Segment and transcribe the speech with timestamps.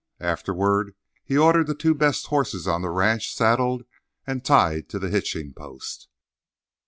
[0.19, 3.85] Afterward he ordered the two best horses on the ranch saddled
[4.25, 6.07] and tied to the hitching post.